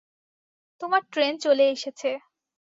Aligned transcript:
তোমার 0.81 1.01
ট্রেন 1.11 1.33
চলে 1.43 1.65
এসেছে। 1.71 2.09